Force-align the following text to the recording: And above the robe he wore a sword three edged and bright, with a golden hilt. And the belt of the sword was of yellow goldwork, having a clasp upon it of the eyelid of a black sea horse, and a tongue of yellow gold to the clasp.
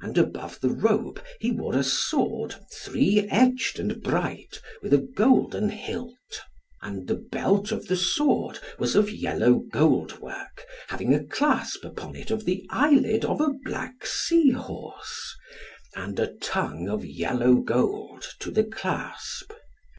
And 0.00 0.16
above 0.16 0.60
the 0.62 0.70
robe 0.70 1.22
he 1.38 1.50
wore 1.50 1.76
a 1.76 1.84
sword 1.84 2.54
three 2.72 3.28
edged 3.30 3.78
and 3.78 4.02
bright, 4.02 4.58
with 4.80 4.94
a 4.94 5.06
golden 5.14 5.68
hilt. 5.68 6.40
And 6.80 7.06
the 7.06 7.16
belt 7.30 7.70
of 7.70 7.86
the 7.86 7.94
sword 7.96 8.58
was 8.78 8.96
of 8.96 9.10
yellow 9.12 9.60
goldwork, 9.70 10.64
having 10.88 11.12
a 11.14 11.22
clasp 11.22 11.84
upon 11.84 12.16
it 12.16 12.30
of 12.30 12.46
the 12.46 12.66
eyelid 12.70 13.26
of 13.26 13.38
a 13.42 13.52
black 13.62 14.06
sea 14.06 14.48
horse, 14.48 15.36
and 15.94 16.18
a 16.18 16.32
tongue 16.36 16.88
of 16.88 17.04
yellow 17.04 17.56
gold 17.56 18.24
to 18.38 18.50
the 18.50 18.64
clasp. 18.64 19.52